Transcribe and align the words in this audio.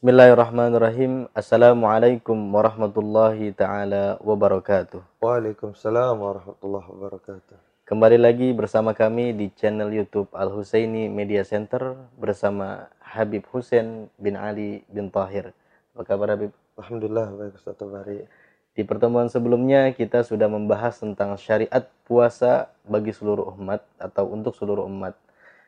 Bismillahirrahmanirrahim. 0.00 1.28
Assalamualaikum 1.36 2.32
warahmatullahi 2.56 3.52
taala 3.52 4.16
wabarakatuh. 4.24 5.20
Waalaikumsalam 5.20 6.16
warahmatullahi 6.16 6.88
wabarakatuh. 6.88 7.84
Kembali 7.84 8.16
lagi 8.16 8.48
bersama 8.56 8.96
kami 8.96 9.36
di 9.36 9.52
channel 9.52 9.92
YouTube 9.92 10.32
Al 10.32 10.48
Husaini 10.56 11.12
Media 11.12 11.44
Center 11.44 12.00
bersama 12.16 12.88
Habib 13.04 13.44
Hussein 13.52 14.08
bin 14.16 14.40
Ali 14.40 14.88
bin 14.88 15.12
Tahir. 15.12 15.52
Apa 15.92 16.16
kabar 16.16 16.32
Habib? 16.32 16.56
Alhamdulillah 16.80 17.36
baik 17.36 17.60
Ustaz 17.60 17.76
Tabari. 17.76 18.24
Di 18.72 18.80
pertemuan 18.88 19.28
sebelumnya 19.28 19.92
kita 19.92 20.24
sudah 20.24 20.48
membahas 20.48 20.96
tentang 20.96 21.36
syariat 21.36 21.84
puasa 22.08 22.72
bagi 22.88 23.12
seluruh 23.12 23.52
umat 23.52 23.84
atau 24.00 24.32
untuk 24.32 24.56
seluruh 24.56 24.88
umat. 24.88 25.12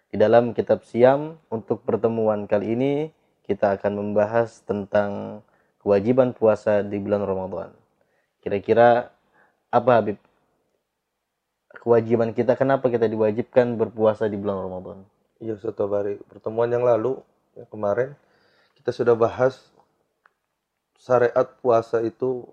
Di 0.08 0.16
dalam 0.16 0.56
kitab 0.56 0.88
Siam 0.88 1.36
untuk 1.52 1.84
pertemuan 1.84 2.48
kali 2.48 2.72
ini 2.72 2.92
kita 3.42 3.74
akan 3.74 3.92
membahas 3.98 4.62
tentang 4.62 5.42
kewajiban 5.82 6.30
puasa 6.32 6.80
di 6.86 6.96
bulan 7.02 7.26
Ramadan. 7.26 7.70
Kira-kira 8.38 9.10
apa 9.70 9.90
Habib? 9.98 10.18
Kewajiban 11.82 12.30
kita 12.30 12.54
kenapa 12.54 12.86
kita 12.86 13.10
diwajibkan 13.10 13.74
berpuasa 13.74 14.30
di 14.30 14.38
bulan 14.38 14.62
Ramadan? 14.62 14.98
Iya 15.42 15.58
Ustaz 15.58 15.74
Tabari. 15.74 16.22
Pertemuan 16.30 16.70
yang 16.70 16.86
lalu 16.86 17.18
ya, 17.58 17.66
kemarin 17.66 18.14
kita 18.78 18.94
sudah 18.94 19.18
bahas 19.18 19.58
syariat 21.02 21.50
puasa 21.58 21.98
itu 22.06 22.46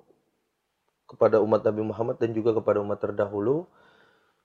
kepada 1.05 1.37
umat 1.41 1.61
Nabi 1.61 1.85
Muhammad 1.85 2.17
dan 2.17 2.33
juga 2.33 2.57
kepada 2.57 2.81
umat 2.81 2.97
terdahulu 2.97 3.69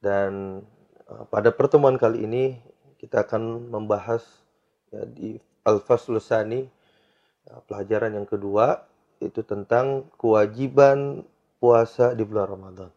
dan 0.04 0.60
uh, 1.08 1.24
pada 1.32 1.48
pertemuan 1.48 1.96
kali 1.96 2.28
ini 2.28 2.60
kita 3.00 3.24
akan 3.24 3.72
membahas 3.72 4.24
ya, 4.92 5.08
di 5.08 5.40
Al-Faslu 5.64 6.20
Sani 6.20 6.60
ya, 7.48 7.54
pelajaran 7.64 8.12
yang 8.12 8.28
kedua 8.28 8.84
itu 9.18 9.40
tentang 9.40 10.06
kewajiban 10.20 11.24
puasa 11.56 12.12
di 12.12 12.22
bulan 12.28 12.46
Ramadan. 12.52 12.90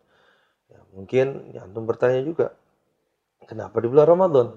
Ya, 0.67 0.79
mungkin 0.91 1.55
ya, 1.55 1.63
antum 1.63 1.87
bertanya 1.87 2.19
juga, 2.19 2.51
kenapa 3.47 3.79
di 3.79 3.87
bulan 3.87 4.07
Ramadan? 4.07 4.47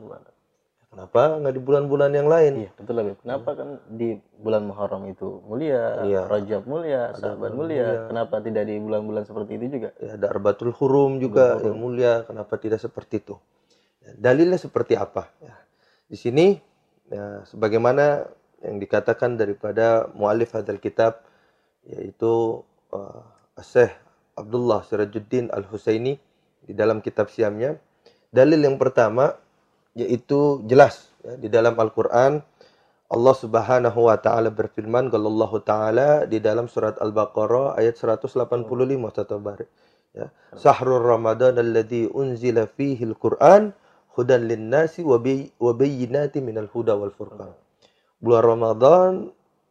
Kenapa 0.90 1.38
nggak 1.38 1.54
di 1.54 1.62
bulan-bulan 1.62 2.10
yang 2.10 2.26
lain? 2.26 2.66
Iya, 2.66 2.70
betul 2.74 2.98
Habib. 2.98 3.22
Kenapa 3.22 3.50
kan 3.54 3.78
di 3.86 4.18
bulan 4.42 4.66
Muharram 4.66 5.06
itu 5.06 5.38
mulia, 5.46 6.02
Iya. 6.02 6.26
Rajab 6.26 6.66
mulia, 6.66 7.14
bulan 7.14 7.38
mulia. 7.38 7.54
mulia. 7.54 7.88
Kenapa 8.10 8.42
tidak 8.42 8.66
di 8.66 8.74
bulan-bulan 8.82 9.22
seperti 9.22 9.54
itu 9.54 9.66
juga? 9.78 9.94
Ya, 10.02 10.18
ada 10.18 10.26
Arbatul 10.34 10.74
Hurum 10.74 11.22
juga 11.22 11.62
yang 11.62 11.78
mulia. 11.78 12.26
Kenapa 12.26 12.58
tidak 12.58 12.82
seperti 12.82 13.22
itu? 13.22 13.38
Ya, 14.02 14.18
dalilnya 14.18 14.58
seperti 14.58 14.98
apa? 14.98 15.30
Ya. 15.38 15.54
Di 16.10 16.18
sini, 16.18 16.58
ya, 17.10 17.44
sebagaimana 17.44 18.30
yang 18.62 18.78
dikatakan 18.78 19.36
daripada 19.36 20.08
mualif 20.16 20.54
hadal 20.54 20.80
kitab, 20.80 21.20
yaitu 21.84 22.62
uh, 22.94 23.20
Syekh 23.60 23.92
Abdullah 24.38 24.86
Sirajuddin 24.86 25.52
Al-Husaini 25.52 26.16
di 26.64 26.72
dalam 26.72 27.02
kitab 27.04 27.28
siamnya. 27.28 27.76
Dalil 28.30 28.62
yang 28.62 28.78
pertama, 28.78 29.34
yaitu 29.98 30.62
jelas 30.70 31.10
ya, 31.26 31.34
di 31.36 31.50
dalam 31.50 31.74
Al-Quran, 31.76 32.40
Allah 33.10 33.34
Subhanahu 33.34 34.06
wa 34.06 34.14
taala 34.22 34.54
berfirman 34.54 35.10
kalau 35.10 35.34
taala 35.66 36.30
di 36.30 36.38
dalam 36.38 36.70
surat 36.70 36.94
Al-Baqarah 37.02 37.74
ayat 37.74 37.98
185 37.98 38.38
Ustaz 39.02 39.26
Tabarik 39.26 39.66
ya. 40.14 40.30
Sahrul 40.54 41.02
Ramadan 41.02 41.58
alladzi 41.58 42.06
unzila 42.06 42.70
fihi 42.70 43.02
al-Qur'an 43.02 43.74
hudan 44.14 44.46
lin-nasi 44.46 45.04
wa 45.06 45.20
bayyinatin 45.74 46.42
minal 46.42 46.68
huda 46.70 46.98
wal 46.98 47.14
furqan. 47.14 47.52
Bulan 48.20 48.42
Ramadan 48.44 49.12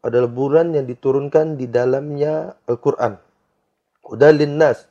adalah 0.01 0.29
bulan 0.31 0.73
yang 0.73 0.87
diturunkan 0.87 1.59
di 1.59 1.67
dalamnya 1.67 2.55
Al-Qur'an. 2.65 3.19
Hudan 4.01 4.33
lin-nas 4.39 4.89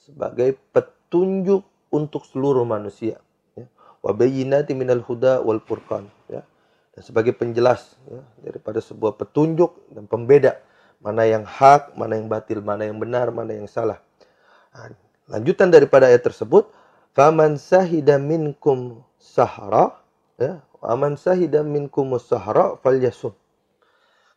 sebagai 0.00 0.58
petunjuk 0.74 1.62
untuk 1.92 2.26
seluruh 2.26 2.66
manusia 2.66 3.20
ya. 3.54 3.66
Wa 4.00 4.16
bayyinatin 4.16 4.74
minal 4.74 5.04
huda 5.04 5.44
wal 5.44 5.62
furqan 5.62 6.08
ya 6.26 6.42
dan 6.90 7.02
sebagai 7.06 7.30
penjelas 7.36 7.94
ya, 8.10 8.20
daripada 8.42 8.82
sebuah 8.82 9.14
petunjuk 9.14 9.94
dan 9.94 10.10
pembeda 10.10 10.58
mana 11.00 11.24
yang 11.24 11.48
hak, 11.48 11.96
mana 11.96 12.20
yang 12.20 12.28
batil, 12.28 12.60
mana 12.60 12.84
yang 12.84 13.00
benar, 13.00 13.32
mana 13.32 13.56
yang 13.56 13.64
salah. 13.64 14.04
Nah, 14.76 14.92
lanjutan 15.32 15.72
daripada 15.72 16.12
ayat 16.12 16.20
tersebut, 16.20 16.68
faman 17.20 17.60
sahida 17.60 18.16
minkum 18.16 19.04
sahra, 19.20 20.00
ya, 20.40 20.64
faman 20.80 21.20
sahida 21.20 21.60
minkum. 21.60 22.16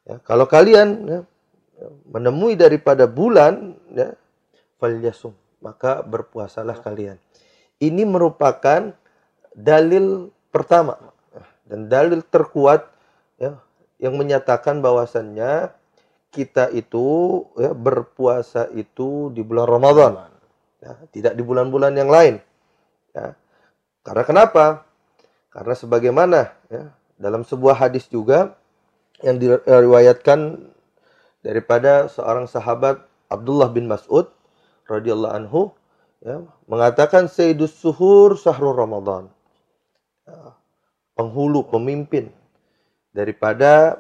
Ya, 0.04 0.20
kalau 0.28 0.44
kalian 0.52 0.90
ya, 1.08 1.20
menemui 2.12 2.60
daripada 2.60 3.08
bulan, 3.08 3.80
ya, 3.96 4.20
falyasum, 4.84 5.32
maka 5.64 6.04
berpuasalah 6.04 6.84
kalian. 6.84 7.16
Ini 7.80 8.04
merupakan 8.04 8.92
dalil 9.56 10.36
pertama 10.52 11.00
dan 11.64 11.88
dalil 11.88 12.20
terkuat 12.20 12.92
ya 13.40 13.64
yang 13.96 14.20
menyatakan 14.20 14.84
bahwasannya 14.84 15.72
kita 16.36 16.68
itu 16.76 17.06
ya, 17.56 17.72
berpuasa 17.72 18.68
itu 18.76 19.32
di 19.32 19.40
bulan 19.46 19.68
Ramadan 19.68 20.12
ya, 20.84 21.00
tidak 21.12 21.34
di 21.36 21.44
bulan-bulan 21.44 21.94
yang 21.96 22.12
lain 22.12 22.36
ya. 23.14 23.38
karena 24.04 24.24
kenapa 24.26 24.66
karena 25.54 25.74
sebagaimana 25.78 26.40
ya, 26.68 26.92
dalam 27.22 27.46
sebuah 27.46 27.78
hadis 27.78 28.10
juga 28.10 28.58
yang 29.22 29.40
diriwayatkan 29.40 30.70
daripada 31.46 32.10
seorang 32.10 32.50
sahabat 32.50 33.06
Abdullah 33.30 33.70
bin 33.72 33.88
Mas'ud 33.88 34.28
radhiyallahu 34.90 35.34
anhu 35.34 35.62
ya, 36.26 36.44
mengatakan 36.68 37.30
Sayyidus 37.30 37.78
Suhur 37.78 38.36
Sahrul 38.36 38.76
Ramadan 38.76 39.30
Ya, 40.24 40.56
penghulu, 41.20 41.68
pemimpin 41.68 42.32
daripada 43.12 44.00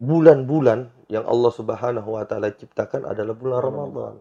bulan-bulan 0.00 0.88
yang 1.12 1.28
Allah 1.28 1.52
Subhanahu 1.52 2.16
wa 2.16 2.24
taala 2.24 2.48
ciptakan 2.48 3.04
adalah 3.04 3.36
bulan 3.36 3.60
Ramadan. 3.60 4.14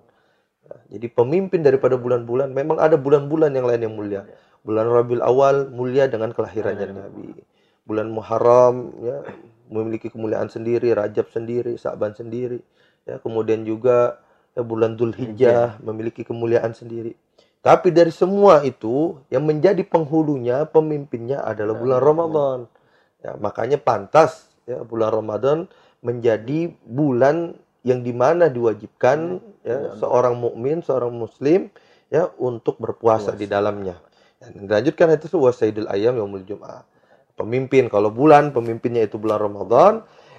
Ya, 0.63 0.75
jadi 0.96 1.07
pemimpin 1.12 1.59
daripada 1.59 2.00
bulan-bulan 2.00 2.56
memang 2.56 2.79
ada 2.79 2.96
bulan-bulan 2.96 3.51
yang 3.51 3.68
lain 3.68 3.81
yang 3.84 3.96
mulia. 3.96 4.22
Bulan 4.63 4.88
Rabiul 4.88 5.19
Awal 5.19 5.68
mulia 5.75 6.07
dengan 6.07 6.31
kelahirannya 6.31 6.96
Nabi. 6.96 7.35
Bulan 7.84 8.07
Muharram 8.16 8.96
ya 9.03 9.28
memiliki 9.68 10.07
kemuliaan 10.07 10.47
sendiri, 10.47 10.96
Rajab 10.96 11.28
sendiri, 11.35 11.75
Sa'ban 11.75 12.16
sendiri. 12.16 12.63
Ya, 13.03 13.19
kemudian 13.19 13.68
juga 13.68 14.23
ya, 14.56 14.63
bulan 14.63 14.96
Dzulhijjah 14.96 15.84
memiliki 15.84 16.23
kemuliaan 16.23 16.72
sendiri. 16.72 17.19
Tapi 17.63 17.91
dari 17.91 18.12
semua 18.12 18.63
itu 18.63 19.19
yang 19.28 19.44
menjadi 19.47 19.84
penghulunya, 19.84 20.68
pemimpinnya 20.68 21.44
adalah 21.44 21.75
bulan 21.75 22.00
Ramadan. 22.00 22.59
Ya, 23.23 23.35
makanya 23.40 23.79
pantas 23.79 24.52
ya 24.63 24.84
bulan 24.84 25.12
Ramadan 25.12 25.57
menjadi 26.03 26.75
bulan 26.84 27.56
yang 27.83 27.99
di 28.01 28.16
mana 28.16 28.47
diwajibkan 28.47 29.44
ya 29.63 29.95
seorang 29.99 30.39
mukmin, 30.39 30.79
seorang 30.79 31.11
muslim 31.11 31.67
ya 32.07 32.31
untuk 32.39 32.79
berpuasa 32.79 33.35
di 33.35 33.45
dalamnya. 33.47 33.99
Dan 34.39 34.67
dilanjutkan 34.67 35.16
itu 35.16 35.35
wa 35.39 35.51
sayyidul 35.51 35.88
ayam 35.88 36.16
yaumul 36.19 36.43
jum'ah. 36.43 36.83
Pemimpin 37.35 37.88
kalau 37.88 38.11
bulan 38.13 38.51
pemimpinnya 38.55 39.03
itu 39.07 39.17
bulan 39.19 39.39
Ramadan 39.41 39.93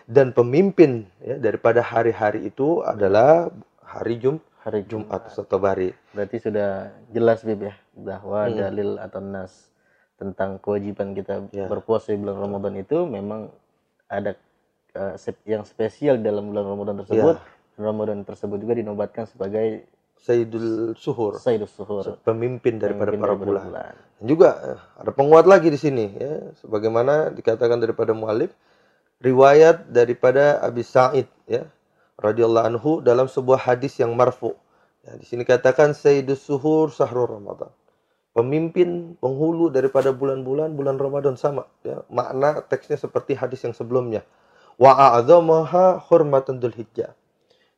dan 0.06 0.30
pemimpin 0.36 1.08
ya 1.24 1.40
daripada 1.40 1.80
hari-hari 1.80 2.48
itu 2.48 2.84
adalah 2.84 3.48
hari 3.84 4.20
Jum 4.20 4.36
Hari 4.64 4.80
Jumat 4.88 5.28
atau 5.28 5.60
Bari. 5.60 5.92
Berarti 6.16 6.40
sudah 6.40 6.88
jelas 7.12 7.44
Bib 7.44 7.68
ya 7.68 7.74
bahwa 7.92 8.48
Hmm. 8.48 8.56
dalil 8.56 8.90
atau 8.96 9.20
nas 9.20 9.68
tentang 10.16 10.56
kewajiban 10.56 11.12
kita 11.12 11.44
Ya. 11.52 11.68
berpuasa 11.68 12.16
di 12.16 12.18
bulan 12.22 12.40
Ramadan 12.40 12.74
itu 12.80 13.04
memang 13.04 13.52
ada 14.08 14.32
uh, 14.94 15.14
sep- 15.18 15.44
yang 15.46 15.66
spesial 15.66 16.18
dalam 16.22 16.50
bulan 16.50 16.64
Ramadan 16.64 16.94
tersebut. 17.04 17.36
Ramadan 17.74 18.22
tersebut 18.22 18.62
juga 18.62 18.78
dinobatkan 18.78 19.26
sebagai 19.26 19.90
Sayyidul 20.24 20.96
Suhur, 20.96 21.36
Sayyidus 21.36 21.74
Suhur. 21.74 22.00
pemimpin 22.24 22.80
daripada 22.80 23.12
pemimpin 23.12 23.20
para 23.20 23.34
daripada 23.34 23.44
bulan. 23.44 23.94
Dan 24.16 24.24
juga 24.24 24.50
eh, 24.62 24.80
ada 25.02 25.10
penguat 25.12 25.44
lagi 25.44 25.68
di 25.68 25.76
sini 25.76 26.06
ya, 26.16 26.54
sebagaimana 26.64 27.34
dikatakan 27.34 27.76
daripada 27.82 28.16
mualif 28.16 28.54
riwayat 29.20 29.90
daripada 29.92 30.64
Abi 30.64 30.80
Sa'id 30.80 31.28
ya 31.44 31.68
radhiyallahu 32.16 32.66
anhu 32.72 32.90
dalam 33.04 33.26
sebuah 33.28 33.68
hadis 33.68 34.00
yang 34.00 34.14
marfu. 34.16 34.56
Ya, 35.04 35.18
di 35.20 35.26
sini 35.28 35.44
katakan 35.44 35.92
Sayyidus 35.92 36.40
Suhur 36.46 36.88
Sahrul 36.88 37.28
Ramadan. 37.28 37.68
Pemimpin 38.32 39.14
penghulu 39.20 39.70
daripada 39.70 40.10
bulan-bulan 40.10 40.72
bulan 40.72 40.96
Ramadan 40.96 41.36
sama 41.36 41.68
ya. 41.84 42.00
Makna 42.08 42.64
teksnya 42.64 42.96
seperti 42.96 43.36
hadis 43.36 43.60
yang 43.62 43.76
sebelumnya. 43.76 44.24
Wa 44.80 45.14
a'dzamaha 45.14 46.02
hurmatan 46.10 46.58
Dzulhijjah. 46.58 47.14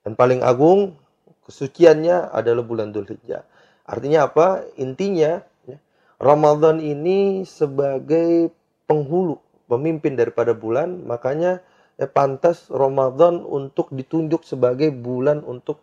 Dan 0.07 0.15
paling 0.15 0.41
agung 0.41 0.97
kesuciannya 1.45 2.33
adalah 2.33 2.63
bulan 2.63 2.91
Dzulhijjah. 2.95 3.43
Artinya 3.87 4.27
apa? 4.27 4.67
Intinya 4.81 5.39
ya, 5.67 5.79
Ramadan 6.19 6.83
ini 6.83 7.47
sebagai 7.47 8.51
penghulu, 8.87 9.39
pemimpin 9.71 10.19
daripada 10.19 10.55
bulan, 10.55 11.07
makanya 11.07 11.63
ya 11.99 12.07
pantas 12.11 12.67
Ramadan 12.71 13.43
untuk 13.47 13.91
ditunjuk 13.95 14.43
sebagai 14.43 14.91
bulan 14.91 15.43
untuk 15.47 15.83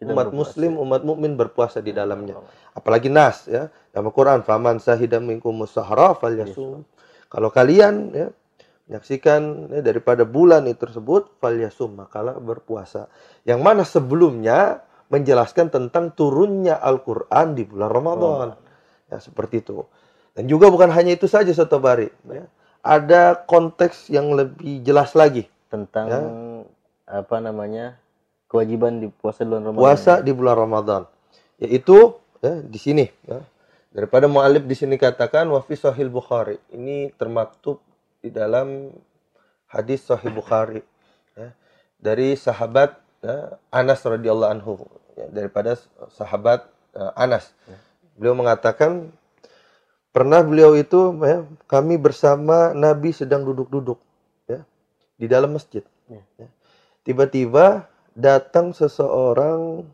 umat 0.00 0.32
muslim, 0.32 0.80
umat 0.80 1.04
mukmin 1.04 1.36
berpuasa 1.36 1.84
di 1.84 1.92
dalamnya. 1.92 2.40
Apalagi 2.72 3.12
nas 3.12 3.44
ya, 3.50 3.68
dalam 3.92 4.08
Al-Qur'an, 4.08 4.40
"Faman 4.40 4.80
sahida 4.80 5.20
minkum 5.20 5.52
musahra 5.52 6.16
falyasum." 6.16 6.86
Kalau 7.30 7.50
kalian 7.52 8.10
ya 8.10 8.28
menyaksikan 8.90 9.70
ya, 9.70 9.80
daripada 9.86 10.26
bulan 10.26 10.66
itu 10.66 10.82
tersebut 10.82 11.38
falyasum, 11.38 11.94
makalah 11.94 12.42
berpuasa. 12.42 13.06
Yang 13.46 13.60
mana 13.62 13.82
sebelumnya 13.86 14.82
menjelaskan 15.14 15.70
tentang 15.70 16.10
turunnya 16.10 16.74
Al-Qur'an 16.74 17.54
di 17.54 17.62
bulan 17.62 17.90
Ramadan. 17.94 18.48
Ya, 19.06 19.22
seperti 19.22 19.62
itu. 19.62 19.86
Dan 20.34 20.50
juga 20.50 20.66
bukan 20.74 20.90
hanya 20.90 21.14
itu 21.14 21.30
saja 21.30 21.54
Soto 21.54 21.78
Bari, 21.78 22.10
ya. 22.26 22.50
Ada 22.82 23.46
konteks 23.46 24.10
yang 24.10 24.34
lebih 24.34 24.82
jelas 24.82 25.14
lagi. 25.14 25.46
tentang 25.70 26.06
Ya. 26.10 26.20
apa 27.22 27.38
namanya 27.38 27.94
kewajiban 28.50 28.98
di 28.98 29.06
puasa 29.06 29.46
di 29.46 29.54
bulan 29.54 29.62
Ramadan. 29.70 29.78
puasa 29.78 30.12
di 30.18 30.32
bulan 30.34 30.56
Ramadan 30.58 31.02
yaitu 31.62 32.18
ya, 32.42 32.58
di 32.58 32.74
sini 32.74 33.06
ya. 33.22 33.38
daripada 33.94 34.26
mualif 34.26 34.66
di 34.66 34.74
sini 34.74 34.98
katakan 34.98 35.46
wa 35.46 35.62
fi 35.62 35.78
sahih 35.78 36.10
Bukhari 36.10 36.58
ini 36.74 37.14
termaktub 37.14 37.78
di 38.20 38.28
dalam 38.32 38.92
hadis 39.68 40.04
sahih 40.04 40.32
Bukhari 40.32 40.84
ya, 41.34 41.52
dari 41.96 42.36
sahabat 42.36 43.00
ya, 43.24 43.56
Anas 43.72 44.04
radhiyallahu 44.04 44.52
anhu 44.52 44.72
ya, 45.16 45.26
daripada 45.32 45.76
sahabat 46.12 46.68
eh, 46.96 47.12
Anas 47.16 47.52
beliau 48.16 48.36
mengatakan 48.36 49.12
pernah 50.12 50.44
beliau 50.44 50.76
itu 50.76 51.16
ya, 51.24 51.48
kami 51.64 51.96
bersama 51.96 52.76
Nabi 52.76 53.16
sedang 53.16 53.42
duduk-duduk 53.48 53.98
ya, 54.46 54.62
di 55.16 55.26
dalam 55.26 55.56
masjid 55.56 55.84
Ya. 56.10 56.26
Ya. 56.42 56.50
tiba-tiba 57.06 57.86
datang 58.18 58.74
seseorang 58.74 59.86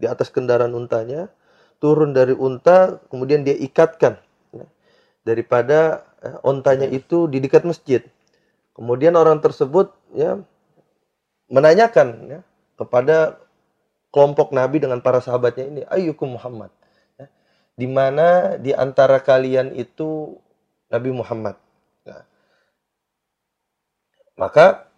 di 0.00 0.06
atas 0.08 0.32
kendaraan 0.32 0.72
untanya, 0.72 1.28
turun 1.82 2.16
dari 2.16 2.32
unta, 2.32 3.02
kemudian 3.12 3.44
dia 3.44 3.52
ikatkan 3.52 4.16
ya, 4.16 4.27
daripada 5.28 6.08
eh, 6.24 6.36
ontanya 6.40 6.88
itu 6.88 7.28
di 7.28 7.44
dekat 7.44 7.68
masjid. 7.68 8.00
Kemudian 8.72 9.12
orang 9.20 9.44
tersebut 9.44 9.92
ya 10.16 10.40
menanyakan 11.52 12.08
ya, 12.32 12.40
kepada 12.80 13.36
kelompok 14.08 14.56
Nabi 14.56 14.80
dengan 14.80 15.04
para 15.04 15.20
sahabatnya 15.20 15.64
ini, 15.68 15.82
ayyukum 15.92 16.40
Muhammad. 16.40 16.72
Ya, 17.20 17.28
di 17.76 17.84
mana 17.84 18.56
di 18.56 18.72
antara 18.72 19.20
kalian 19.20 19.76
itu 19.76 20.40
Nabi 20.88 21.12
Muhammad. 21.12 21.60
Ya. 22.08 22.24
Maka 24.40 24.88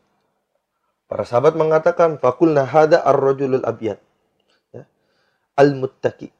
Para 1.10 1.26
sahabat 1.26 1.58
mengatakan, 1.58 2.22
Fakulna 2.22 2.62
hada 2.62 3.02
ar-rajulul 3.02 3.66
abyad. 3.66 3.98
Ya. 4.70 4.86
Al-muttaki. 5.58 6.30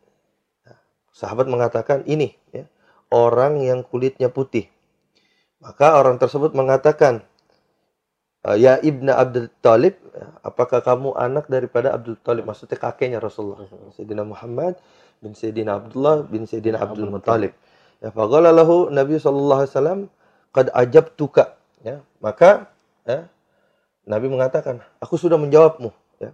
Ya. 0.63 0.79
Sahabat 1.11 1.51
mengatakan, 1.51 2.07
ini 2.07 2.39
orang 3.11 3.61
yang 3.61 3.83
kulitnya 3.83 4.31
putih. 4.31 4.71
Maka 5.61 6.01
orang 6.01 6.17
tersebut 6.17 6.57
mengatakan, 6.57 7.27
Ya 8.57 8.81
Ibnu 8.81 9.13
Abdul 9.13 9.53
Talib, 9.61 10.01
apakah 10.41 10.81
kamu 10.81 11.13
anak 11.13 11.53
daripada 11.53 11.93
Abdul 11.93 12.17
Talib? 12.25 12.49
Maksudnya 12.49 12.81
kakeknya 12.81 13.21
Rasulullah. 13.21 13.69
Sayyidina 13.93 14.25
Muhammad 14.25 14.81
bin 15.21 15.37
Sayyidina 15.37 15.77
Abdullah 15.77 16.25
bin 16.25 16.49
Sayyidina 16.49 16.81
Abdul 16.81 17.13
Muttalib. 17.13 17.53
Ya, 18.01 18.09
faqala 18.09 18.49
lahu 18.49 18.89
Nabi 18.89 19.21
sallallahu 19.21 19.61
alaihi 19.61 19.73
wasallam, 19.77 20.01
"Qad 20.57 20.73
ajabtuka." 20.73 21.61
Ya, 21.85 22.01
maka 22.25 22.73
ya, 23.05 23.29
Nabi 24.09 24.33
mengatakan, 24.33 24.81
"Aku 25.05 25.21
sudah 25.21 25.37
menjawabmu." 25.37 25.93
Ya. 26.17 26.33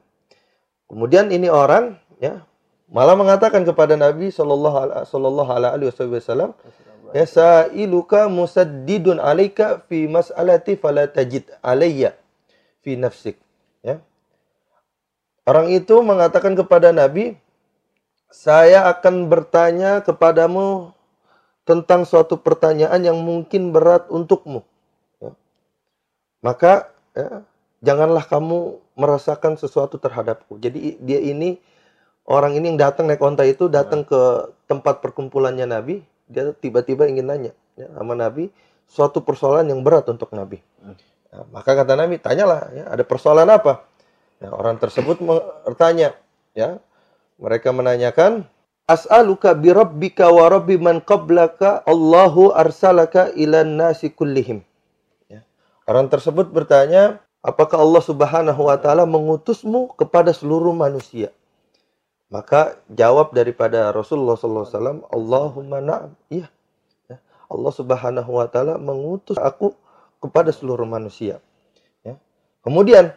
Kemudian 0.87 1.35
ini 1.35 1.51
orang 1.51 1.99
ya 2.23 2.47
malah 2.91 3.19
mengatakan 3.19 3.67
kepada 3.67 3.99
Nabi 3.99 4.31
sallallahu 4.31 5.51
alaihi 5.51 5.91
wasallam, 5.91 6.55
"Ya 7.11 7.27
sa'iluka 7.27 8.31
musaddidun 8.31 9.19
alaika 9.19 9.83
fi 9.91 10.07
mas'alati 10.07 10.79
fala 10.79 11.11
tajid 11.11 11.51
alayya 11.63 12.15
fi 12.83 12.95
nafsik." 12.95 13.39
Ya. 13.83 14.03
Orang 15.47 15.71
itu 15.71 15.95
mengatakan 16.03 16.55
kepada 16.59 16.91
Nabi, 16.95 17.39
"Saya 18.31 18.87
akan 18.91 19.31
bertanya 19.31 20.03
kepadamu 20.03 20.95
tentang 21.67 22.07
suatu 22.07 22.39
pertanyaan 22.39 23.03
yang 23.03 23.19
mungkin 23.19 23.75
berat 23.75 24.07
untukmu." 24.11 24.63
Ya. 25.19 25.35
Maka 26.43 26.91
ya, 27.15 27.43
janganlah 27.83 28.23
kamu 28.27 28.79
merasakan 28.95 29.59
sesuatu 29.59 29.99
terhadapku. 29.99 30.59
Jadi 30.63 30.99
dia 31.03 31.19
ini 31.23 31.59
orang 32.27 32.59
ini 32.59 32.75
yang 32.75 32.79
datang 32.79 33.07
naik 33.07 33.23
onta 33.23 33.47
itu 33.47 33.71
datang 33.71 34.03
ke 34.03 34.51
tempat 34.67 35.01
perkumpulannya 35.01 35.67
Nabi, 35.67 36.03
dia 36.27 36.51
tiba-tiba 36.53 37.07
ingin 37.07 37.27
nanya 37.31 37.53
ya, 37.79 37.87
sama 37.95 38.19
Nabi 38.19 38.51
suatu 38.87 39.23
persoalan 39.23 39.67
yang 39.67 39.83
berat 39.83 40.07
untuk 40.11 40.31
Nabi. 40.35 40.63
Nah, 40.83 41.45
maka 41.51 41.75
kata 41.75 41.99
Nabi, 41.99 42.23
tanyalah 42.23 42.71
ya, 42.75 42.85
ada 42.91 43.03
persoalan 43.03 43.51
apa? 43.51 43.87
Ya, 44.39 44.53
orang 44.53 44.79
tersebut 44.79 45.19
bertanya, 45.67 46.15
ya. 46.53 46.79
Mereka 47.37 47.69
menanyakan, 47.75 48.49
As'aluka 48.87 49.51
bi 49.59 49.75
rabbika 49.75 50.31
wa 50.31 50.47
rabbi 50.47 50.79
man 50.79 51.03
qablaka 51.03 51.83
Allahu 51.91 52.55
arsalaka 52.55 53.35
ilan 53.35 53.75
nasi 53.75 54.15
kullihim. 54.15 54.63
Ya. 55.27 55.43
Orang 55.91 56.07
tersebut 56.07 56.55
bertanya, 56.55 57.19
apakah 57.43 57.83
Allah 57.83 57.99
Subhanahu 57.99 58.71
wa 58.71 58.79
taala 58.79 59.03
mengutusmu 59.03 59.91
kepada 59.99 60.31
seluruh 60.31 60.71
manusia? 60.71 61.35
Maka 62.27 62.83
jawab 62.91 63.31
daripada 63.31 63.95
Rasulullah 63.95 64.35
SAW, 64.35 65.07
Allahumma 65.15 65.79
na'am. 65.79 66.11
Iya. 66.27 66.51
Ya. 67.07 67.23
Allah 67.47 67.73
Subhanahu 67.73 68.31
wa 68.35 68.47
taala 68.51 68.83
mengutus 68.83 69.39
aku 69.39 69.79
kepada 70.19 70.51
seluruh 70.51 70.87
manusia. 70.91 71.39
Ya. 72.03 72.19
Kemudian 72.67 73.15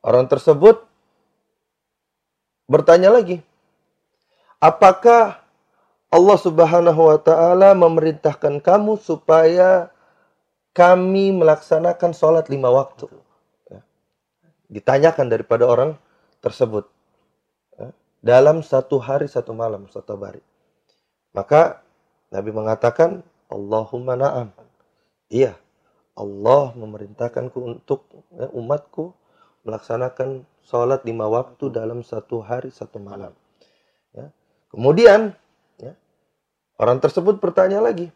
orang 0.00 0.24
tersebut 0.24 0.88
bertanya 2.64 3.12
lagi, 3.12 3.44
apakah 4.56 5.44
Allah 6.08 6.38
Subhanahu 6.40 7.12
wa 7.12 7.18
taala 7.20 7.76
memerintahkan 7.76 8.64
kamu 8.64 8.96
supaya 9.04 9.92
kami 10.72 11.28
melaksanakan 11.36 12.16
sholat 12.16 12.48
lima 12.48 12.72
waktu. 12.72 13.04
Ya. 13.68 13.84
Ditanyakan 14.72 15.28
daripada 15.28 15.68
orang 15.68 16.00
tersebut. 16.40 16.88
Dalam 18.20 18.60
satu 18.60 19.00
hari 19.00 19.26
satu 19.26 19.56
malam, 19.56 19.88
satu 19.88 20.16
hari. 20.20 20.44
Maka 21.32 21.80
Nabi 22.28 22.52
mengatakan, 22.52 23.24
Allahumma 23.48 24.14
na'am. 24.14 24.48
Iya, 25.32 25.56
Allah 26.14 26.74
memerintahkanku 26.76 27.58
untuk 27.58 28.04
ya, 28.36 28.52
umatku 28.52 29.16
melaksanakan 29.64 30.44
sholat 30.64 31.02
lima 31.08 31.26
waktu 31.26 31.72
dalam 31.72 32.04
satu 32.04 32.44
hari 32.44 32.68
satu 32.70 33.00
malam. 33.00 33.32
Ya. 34.12 34.28
Kemudian, 34.68 35.34
ya, 35.80 35.96
orang 36.76 37.00
tersebut 37.00 37.40
bertanya 37.40 37.80
lagi, 37.82 38.12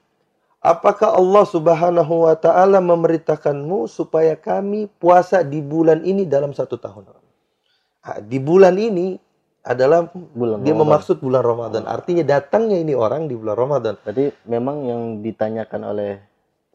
Apakah 0.65 1.13
Allah 1.13 1.45
Subhanahu 1.45 2.25
wa 2.25 2.33
taala 2.41 2.81
memerintahkanmu 2.81 3.85
supaya 3.85 4.33
kami 4.33 4.89
puasa 4.97 5.45
di 5.45 5.61
bulan 5.61 6.01
ini 6.09 6.25
dalam 6.25 6.57
satu 6.57 6.81
tahun? 6.81 7.13
Nah, 7.13 8.19
di 8.25 8.41
bulan 8.41 8.73
ini 8.81 9.21
adalah 9.65 10.13
Bulan 10.13 10.61
dia 10.61 10.77
Ramadan. 10.77 10.85
memaksud 10.85 11.17
bulan 11.25 11.41
Ramadan. 11.41 11.83
Artinya 11.89 12.21
datangnya 12.21 12.77
ini 12.77 12.93
orang 12.93 13.27
di 13.27 13.35
bulan 13.35 13.57
Ramadan. 13.57 13.95
Berarti 14.05 14.29
memang 14.45 14.85
yang 14.85 15.03
ditanyakan 15.25 15.81
oleh 15.89 16.21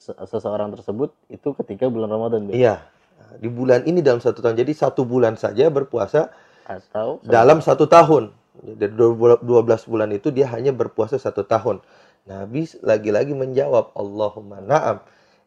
se- 0.02 0.18
seseorang 0.18 0.74
tersebut 0.74 1.14
itu 1.30 1.54
ketika 1.62 1.86
bulan 1.86 2.10
Ramadan, 2.10 2.50
Be? 2.50 2.58
Iya. 2.58 2.82
Di 3.38 3.46
bulan 3.46 3.86
ini 3.86 4.02
dalam 4.02 4.18
satu 4.18 4.42
tahun. 4.42 4.58
Jadi 4.58 4.74
satu 4.74 5.06
bulan 5.06 5.38
saja 5.38 5.70
berpuasa 5.70 6.34
Atau 6.66 7.22
dalam 7.22 7.62
satu 7.62 7.86
tahun. 7.86 8.34
Dari 8.60 8.92
12 8.92 9.40
bulan 9.86 10.10
itu 10.12 10.34
dia 10.34 10.50
hanya 10.50 10.74
berpuasa 10.74 11.16
satu 11.22 11.46
tahun. 11.46 11.80
Nabi 12.28 12.66
lagi-lagi 12.84 13.32
menjawab, 13.38 13.94
Allahumma 13.96 14.60
na'am. 14.60 14.98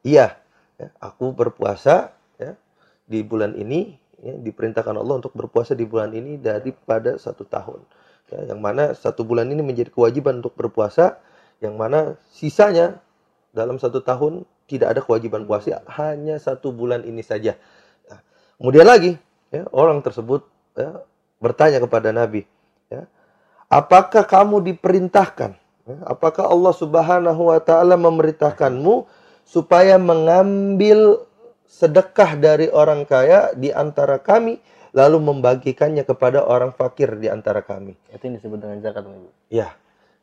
Iya, 0.02 0.34
ya, 0.80 0.88
aku 0.99 1.30
berpuasa 1.30 2.11
ya, 2.40 2.56
di 3.06 3.22
bulan 3.22 3.54
ini, 3.54 3.99
ya, 4.23 4.38
diperintahkan 4.38 4.95
Allah 4.95 5.19
untuk 5.19 5.35
berpuasa 5.35 5.75
di 5.75 5.85
bulan 5.85 6.14
ini 6.14 6.38
daripada 6.38 7.19
satu 7.19 7.43
tahun. 7.45 7.83
Ya, 8.31 8.55
yang 8.55 8.62
mana 8.62 8.95
satu 8.97 9.26
bulan 9.26 9.50
ini 9.50 9.61
menjadi 9.61 9.91
kewajiban 9.93 10.41
untuk 10.41 10.55
berpuasa, 10.57 11.21
yang 11.61 11.76
mana 11.76 12.17
sisanya 12.33 13.02
dalam 13.52 13.76
satu 13.76 14.00
tahun 14.00 14.49
tidak 14.71 14.88
ada 14.97 15.00
kewajiban 15.05 15.45
puasa, 15.45 15.85
hanya 15.99 16.41
satu 16.41 16.73
bulan 16.73 17.05
ini 17.05 17.21
saja. 17.21 17.59
Nah, 18.09 18.25
kemudian 18.57 18.88
lagi, 18.88 19.19
ya, 19.52 19.69
orang 19.75 20.00
tersebut 20.00 20.49
ya, 20.79 21.05
bertanya 21.43 21.83
kepada 21.83 22.14
Nabi, 22.14 22.49
ya, 22.88 23.05
apakah 23.69 24.25
kamu 24.25 24.64
diperintahkan? 24.73 25.52
ya, 25.85 25.97
Apakah 26.09 26.49
Allah 26.49 26.73
Subhanahu 26.73 27.52
wa 27.52 27.61
taala 27.61 28.00
memerintahkanmu 28.00 29.05
supaya 29.45 30.00
mengambil 30.00 31.29
sedekah 31.73 32.37
dari 32.37 32.69
orang 32.69 33.09
kaya 33.09 33.57
di 33.57 33.73
antara 33.73 34.21
kami 34.21 34.61
lalu 34.93 35.19
membagikannya 35.25 36.05
kepada 36.05 36.45
orang 36.45 36.76
fakir 36.76 37.17
di 37.17 37.33
antara 37.33 37.64
kami. 37.64 37.97
Itu 38.12 38.29
yang 38.29 38.37
disebut 38.37 38.59
dengan 38.61 38.79
zakat, 38.85 39.09
Ibu. 39.09 39.33
Ya. 39.49 39.73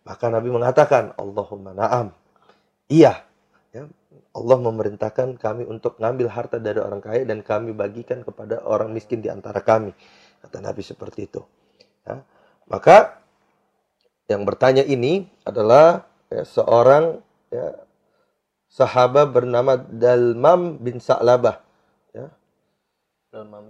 Maka 0.06 0.30
Nabi 0.30 0.54
mengatakan, 0.54 1.18
Allahumma 1.18 1.74
na'am. 1.74 2.14
Iya. 2.86 3.26
Ya. 3.74 3.90
Allah 4.30 4.58
memerintahkan 4.62 5.42
kami 5.42 5.66
untuk 5.66 5.98
ngambil 5.98 6.30
harta 6.30 6.62
dari 6.62 6.78
orang 6.78 7.02
kaya 7.02 7.26
dan 7.26 7.42
kami 7.42 7.74
bagikan 7.74 8.22
kepada 8.22 8.62
orang 8.62 8.94
miskin 8.94 9.26
di 9.26 9.34
antara 9.34 9.66
kami. 9.66 9.90
Kata 10.46 10.62
Nabi 10.62 10.86
seperti 10.86 11.26
itu. 11.26 11.42
Ya. 12.06 12.22
Maka 12.70 13.18
yang 14.30 14.46
bertanya 14.46 14.86
ini 14.86 15.26
adalah 15.42 16.06
ya, 16.30 16.46
seorang 16.46 17.26
ya, 17.50 17.74
sahabat 18.70 19.34
bernama 19.34 19.76
Dalmam 19.78 20.78
bin 20.78 21.02
Sa'labah. 21.02 21.60
Ya. 22.14 22.30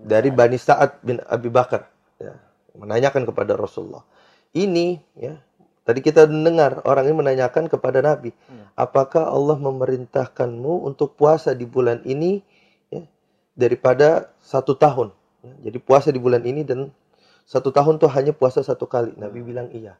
Dari 0.05 0.29
Bani 0.31 0.59
Sa'ad 0.59 0.99
bin 1.01 1.23
Abi 1.25 1.49
Bakar. 1.51 1.87
Ya. 2.19 2.35
Menanyakan 2.75 3.27
kepada 3.27 3.55
Rasulullah. 3.55 4.03
Ini 4.53 4.99
ya 5.15 5.39
Tadi 5.89 6.05
kita 6.05 6.29
dengar 6.29 6.85
orang 6.85 7.09
ini 7.09 7.17
menanyakan 7.17 7.65
kepada 7.65 7.97
Nabi, 8.05 8.29
hmm. 8.29 8.77
apakah 8.77 9.25
Allah 9.25 9.57
memerintahkanmu 9.57 10.85
untuk 10.85 11.17
puasa 11.17 11.57
di 11.57 11.65
bulan 11.65 12.05
ini 12.05 12.45
ya, 12.93 13.09
daripada 13.57 14.29
satu 14.37 14.77
tahun? 14.77 15.09
Ya, 15.41 15.53
jadi 15.65 15.81
puasa 15.81 16.13
di 16.13 16.21
bulan 16.21 16.45
ini 16.45 16.61
dan 16.61 16.93
satu 17.49 17.73
tahun 17.73 17.97
tuh 17.97 18.05
hanya 18.13 18.37
puasa 18.37 18.61
satu 18.61 18.85
kali. 18.85 19.17
Nabi 19.17 19.41
hmm. 19.41 19.47
bilang 19.49 19.67
iya. 19.73 19.97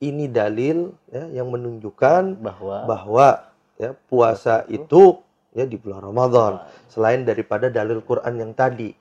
Ini 0.00 0.32
dalil 0.32 0.96
ya, 1.12 1.28
yang 1.28 1.52
menunjukkan 1.52 2.40
bahwa 2.40 2.88
bahwa 2.88 3.47
ya, 3.78 3.94
puasa 3.94 4.66
itu 4.68 5.22
ya 5.56 5.64
di 5.64 5.80
bulan 5.80 6.04
Ramadan 6.04 6.66
selain 6.90 7.24
daripada 7.24 7.72
dalil 7.72 8.04
Quran 8.04 8.34
yang 8.36 8.52
tadi. 8.52 8.92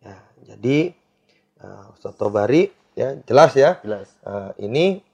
Ya, 0.00 0.16
jadi 0.54 0.94
uh, 1.60 1.92
Ustaz 1.92 2.16
Tobari 2.16 2.70
ya 2.96 3.18
jelas 3.26 3.52
ya. 3.58 3.76
Jelas. 3.84 4.08
Uh, 4.24 4.54
ini 4.62 5.04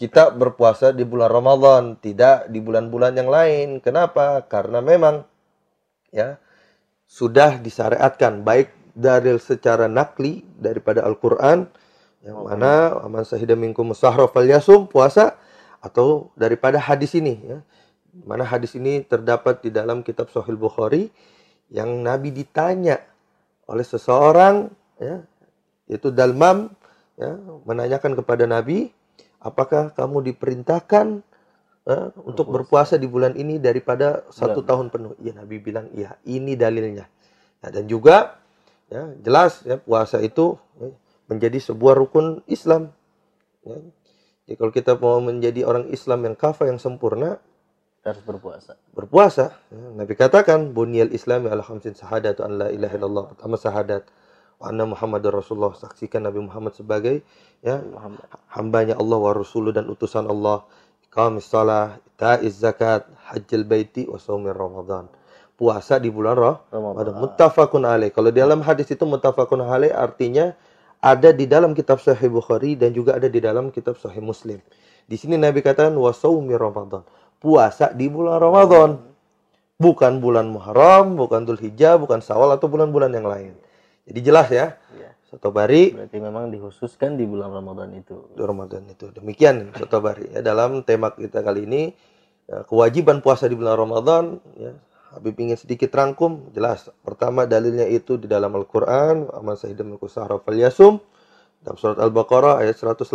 kita 0.00 0.32
berpuasa 0.32 0.96
di 0.96 1.04
bulan 1.04 1.28
Ramadan, 1.28 1.92
tidak 2.00 2.48
di 2.48 2.56
bulan-bulan 2.62 3.12
yang 3.20 3.28
lain. 3.28 3.84
Kenapa? 3.84 4.40
Karena 4.48 4.80
memang 4.80 5.28
ya 6.08 6.40
sudah 7.04 7.60
disyariatkan 7.60 8.40
baik 8.40 8.72
dari 8.96 9.36
secara 9.36 9.90
nakli 9.90 10.40
daripada 10.56 11.04
Al-Qur'an 11.04 11.68
yang 12.20 12.44
mana 12.44 13.00
aman 13.00 13.24
sahida 13.24 13.56
minkum 13.56 13.92
yasum 14.44 14.88
puasa 14.88 15.40
atau 15.80 16.28
daripada 16.36 16.76
hadis 16.76 17.16
ini 17.16 17.40
ya. 17.40 17.58
Mana 18.26 18.42
hadis 18.42 18.74
ini 18.74 19.06
terdapat 19.06 19.62
di 19.62 19.70
dalam 19.70 20.02
kitab 20.02 20.30
Sahih 20.34 20.58
Bukhari 20.58 21.10
yang 21.70 22.02
Nabi 22.02 22.34
ditanya 22.34 22.98
oleh 23.70 23.86
seseorang 23.86 24.66
ya 24.98 25.22
yaitu 25.86 26.10
Dalmam 26.10 26.74
ya 27.14 27.38
menanyakan 27.62 28.18
kepada 28.18 28.50
Nabi 28.50 28.90
apakah 29.40 29.90
kamu 29.94 30.32
diperintahkan 30.32 31.24
uh, 31.88 32.08
untuk 32.22 32.52
berpuasa 32.52 33.00
di 33.00 33.08
bulan 33.08 33.34
ini 33.34 33.56
daripada 33.56 34.28
satu 34.28 34.60
tahun 34.62 34.92
penuh? 34.92 35.16
Ya 35.24 35.32
Nabi 35.34 35.56
bilang, 35.58 35.88
iya 35.96 36.20
ini 36.28 36.54
dalilnya. 36.54 37.08
Nah, 37.60 37.68
dan 37.72 37.88
juga 37.88 38.40
ya 38.90 39.10
jelas 39.22 39.62
ya 39.64 39.78
puasa 39.80 40.20
itu 40.20 40.58
ya, 40.78 40.92
menjadi 41.30 41.58
sebuah 41.72 41.96
rukun 41.96 42.44
Islam. 42.46 42.92
Ya. 43.64 43.76
Jadi 44.48 44.54
kalau 44.58 44.72
kita 44.74 44.92
mau 44.98 45.22
menjadi 45.22 45.62
orang 45.62 45.88
Islam 45.94 46.26
yang 46.26 46.36
kafah 46.36 46.68
yang 46.68 46.80
sempurna, 46.82 47.38
harus 48.00 48.22
berpuasa. 48.24 48.80
Berpuasa. 48.96 49.52
Ya. 49.68 49.86
Nabi 49.96 50.16
katakan, 50.16 50.72
bunyal 50.72 51.12
Islami 51.12 51.52
ala 51.52 51.60
khamsin 51.60 51.92
sahadat 51.92 52.40
an 52.40 52.56
la 52.56 52.68
ilaha 52.72 52.94
illallah. 52.96 53.24
Pertama 53.36 53.56
sahadat 53.60 54.02
anna 54.60 54.84
Muhammad 54.84 55.24
Rasulullah 55.32 55.72
saksikan 55.72 56.28
Nabi 56.28 56.44
Muhammad 56.44 56.76
sebagai 56.76 57.24
ya 57.64 57.80
Muhammad. 57.80 58.20
hambanya 58.52 58.94
Allah 59.00 59.16
wa 59.16 59.32
rasuluh 59.32 59.72
dan 59.72 59.88
utusan 59.88 60.28
Allah 60.28 60.68
qamis 61.08 61.48
salah 61.48 61.96
ta'iz 62.20 62.60
zakat 62.60 63.08
hajjal 63.32 63.64
baiti 63.64 64.04
wa 64.04 64.20
shaumir 64.20 64.52
ramadan 64.52 65.08
puasa 65.56 65.96
di 65.96 66.12
bulan 66.12 66.36
roh 66.36 66.56
Ramadan 66.68 67.16
muttafaqun 67.20 67.88
alaih 67.88 68.12
kalau 68.12 68.28
dalam 68.28 68.60
hadis 68.60 68.92
itu 68.92 69.04
muttafaqun 69.08 69.64
alaih 69.64 69.92
artinya 69.92 70.52
ada 71.00 71.32
di 71.32 71.48
dalam 71.48 71.72
kitab 71.72 71.96
Sahih 71.96 72.28
Bukhari 72.28 72.76
dan 72.76 72.92
juga 72.92 73.16
ada 73.16 73.28
di 73.32 73.40
dalam 73.40 73.72
kitab 73.72 73.96
Sahih 73.96 74.20
Muslim 74.20 74.60
di 75.08 75.16
sini 75.16 75.40
Nabi 75.40 75.64
katakan 75.64 75.96
wa 75.96 76.12
shaumir 76.12 76.60
ramadan 76.60 77.04
puasa 77.40 77.90
di 77.96 78.06
bulan 78.06 78.38
Ramadan 78.38 79.00
bukan 79.80 80.20
bulan 80.20 80.52
Muharram 80.52 81.16
bukan 81.16 81.48
Dzulhijjah 81.48 81.96
bukan 81.96 82.20
Syawal 82.20 82.60
atau 82.60 82.68
bulan-bulan 82.68 83.10
yang 83.16 83.26
lain 83.26 83.56
jadi 84.10 84.20
jelas 84.26 84.48
ya. 84.50 84.74
ya. 84.98 85.10
Soto 85.30 85.54
bari. 85.54 85.94
Berarti 85.94 86.18
memang 86.18 86.50
dikhususkan 86.50 87.14
di 87.14 87.22
bulan 87.22 87.54
Ramadan 87.54 87.94
itu. 87.94 88.34
Di 88.34 88.42
Ramadan 88.42 88.82
itu. 88.90 89.14
Demikian 89.14 89.70
soto 89.78 90.02
bari. 90.02 90.26
Ya, 90.34 90.42
dalam 90.42 90.82
tema 90.82 91.14
kita 91.14 91.46
kali 91.46 91.70
ini 91.70 91.94
ya, 92.50 92.66
kewajiban 92.66 93.22
puasa 93.22 93.46
di 93.46 93.54
bulan 93.54 93.78
Ramadan. 93.78 94.42
Ya, 94.58 94.74
Habib 95.14 95.38
ingin 95.38 95.54
sedikit 95.54 95.94
rangkum. 95.94 96.50
Jelas. 96.50 96.90
Pertama 97.06 97.46
dalilnya 97.46 97.86
itu 97.86 98.18
di 98.18 98.26
dalam 98.26 98.50
Al-Quran. 98.58 99.30
Aman 99.30 99.54
sahidam 99.54 99.94
kusahra 100.02 100.42
fal 100.42 100.58
yasum. 100.58 100.98
Dalam 101.62 101.78
surat 101.78 102.02
Al-Baqarah 102.02 102.66
ayat 102.66 102.74
185. 102.82 103.14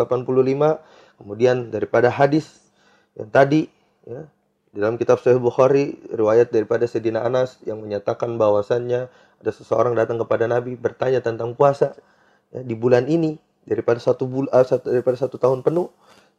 Kemudian 1.19 1.75
daripada 1.75 2.07
hadis 2.07 2.71
yang 3.19 3.27
tadi 3.27 3.67
ya, 4.05 4.29
di 4.71 4.77
dalam 4.83 4.95
kitab 4.95 5.19
Sahih 5.19 5.41
Bukhari 5.41 5.97
riwayat 6.13 6.53
daripada 6.53 6.85
Sayyidina 6.85 7.25
Anas 7.25 7.59
yang 7.65 7.81
menyatakan 7.81 8.35
bahwasannya 8.39 9.07
ada 9.39 9.51
seseorang 9.51 9.93
datang 9.97 10.21
kepada 10.21 10.47
Nabi 10.47 10.77
bertanya 10.79 11.19
tentang 11.19 11.57
puasa. 11.57 11.97
Ya, 12.53 12.63
di 12.63 12.77
bulan 12.77 13.09
ini 13.09 13.41
daripada 13.65 13.97
satu 13.97 14.29
bulan 14.29 14.51
uh, 14.53 14.65
satu, 14.65 14.93
daripada 14.93 15.17
satu 15.17 15.35
tahun 15.41 15.65
penuh 15.65 15.89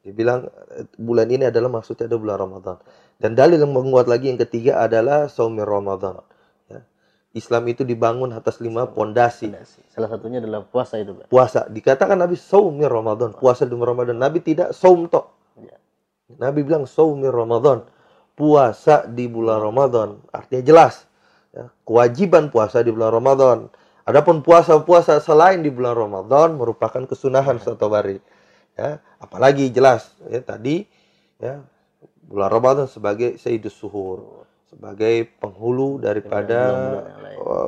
dia 0.07 0.15
bilang 0.15 0.47
bulan 0.95 1.27
ini 1.27 1.51
adalah 1.51 1.67
maksudnya 1.67 2.07
ada 2.07 2.15
bulan 2.15 2.39
Ramadan. 2.39 2.79
Dan 3.19 3.35
dalil 3.35 3.59
yang 3.59 3.75
menguat 3.75 4.07
lagi 4.07 4.31
yang 4.31 4.39
ketiga 4.39 4.79
adalah 4.87 5.27
saumir 5.27 5.67
Ramadan. 5.67 6.23
Ya. 6.71 6.87
Islam 7.35 7.67
itu 7.67 7.83
dibangun 7.83 8.31
atas 8.31 8.63
lima 8.63 8.87
pondasi. 8.87 9.51
Salah 9.91 10.07
satunya 10.07 10.39
adalah 10.39 10.63
puasa 10.63 11.03
itu 11.03 11.11
puasa. 11.27 11.67
Dikatakan 11.67 12.23
Nabi 12.23 12.39
saumir 12.39 12.87
Ramadan. 12.87 13.35
Puasa 13.35 13.67
di 13.67 13.75
Ramadan. 13.75 14.15
Nabi 14.15 14.39
tidak 14.47 14.79
saum 14.79 15.11
tok. 15.11 15.27
Nabi 16.27 16.67
bilang 16.67 16.91
saumir 16.91 17.31
Ramadan 17.31 17.87
puasa 18.37 19.07
di 19.07 19.31
bulan 19.31 19.63
Ramadan. 19.63 20.21
Artinya 20.35 20.63
jelas. 20.63 21.07
Ya, 21.55 21.73
kewajiban 21.89 22.53
puasa 22.53 22.85
di 22.85 22.93
bulan 22.93 23.15
Ramadan. 23.15 23.59
Adapun 24.07 24.45
puasa-puasa 24.45 25.19
selain 25.19 25.65
di 25.65 25.73
bulan 25.73 25.97
Ramadan 25.97 26.55
merupakan 26.55 27.03
kesunahan 27.09 27.59
satu 27.59 27.91
hari. 27.91 28.21
Ya, 28.77 29.01
apalagi 29.17 29.73
jelas 29.73 30.13
ya 30.29 30.45
tadi 30.45 30.85
ya 31.41 31.65
bulan 32.29 32.53
Ramadan 32.53 32.87
sebagai 32.93 33.41
Sayyidus 33.41 33.73
Suhur, 33.73 34.45
sebagai 34.69 35.33
penghulu 35.41 35.97
daripada 35.97 36.77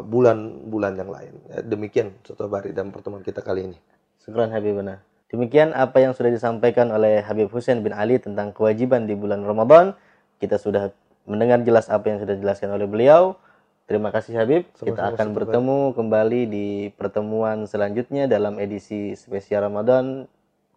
bulan-bulan 0.05 0.93
yang 1.01 1.09
lain. 1.09 1.35
Ya, 1.49 1.59
demikian 1.65 2.13
satu 2.29 2.53
hari 2.53 2.77
dan 2.77 2.93
pertemuan 2.93 3.25
kita 3.25 3.41
kali 3.41 3.73
ini. 3.73 3.79
Syukran 4.21 4.53
Habibana. 4.53 5.01
Demikian 5.29 5.77
apa 5.77 6.01
yang 6.01 6.17
sudah 6.17 6.33
disampaikan 6.33 6.89
oleh 6.89 7.21
Habib 7.21 7.53
Hussein 7.53 7.85
bin 7.85 7.93
Ali 7.93 8.17
tentang 8.17 8.57
kewajiban 8.57 9.05
di 9.05 9.13
bulan 9.13 9.45
Ramadan. 9.45 9.93
Kita 10.41 10.57
sudah 10.57 10.89
mendengar 11.29 11.61
jelas 11.61 11.93
apa 11.93 12.09
yang 12.09 12.19
sudah 12.25 12.33
dijelaskan 12.33 12.73
oleh 12.73 12.89
beliau. 12.89 13.37
Terima 13.85 14.09
kasih 14.09 14.37
Habib. 14.41 14.69
Sama-sama 14.77 14.89
Kita 14.89 15.03
akan 15.17 15.29
bertemu 15.37 15.79
kembali 15.97 16.41
di 16.49 16.67
pertemuan 16.97 17.69
selanjutnya 17.69 18.29
dalam 18.29 18.57
edisi 18.57 19.17
spesial 19.17 19.69
Ramadan 19.69 20.29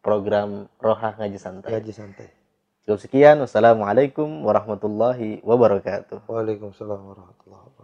program 0.04 0.68
Roha 0.80 1.16
Ngaji 1.16 1.40
Santai. 1.40 1.72
Ngaji 1.76 1.94
Santai. 1.96 2.28
Cukup 2.88 3.00
sekian. 3.00 3.40
Wassalamualaikum 3.40 4.28
warahmatullahi 4.44 5.40
wabarakatuh. 5.44 6.28
Waalaikumsalam 6.28 7.00
warahmatullahi 7.00 7.64
wabarakatuh. 7.72 7.81